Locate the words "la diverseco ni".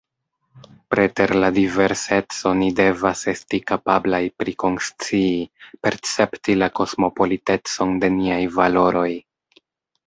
1.43-2.69